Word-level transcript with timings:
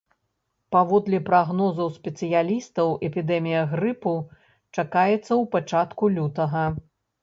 Паводле 0.75 1.19
прагнозаў 1.27 1.91
спецыялістаў, 1.99 2.87
эпідэмія 3.11 3.61
грыпу 3.77 4.17
чакаецца 4.75 5.23
ў 5.23 5.43
пачатку 5.57 6.15
лютага. 6.21 6.71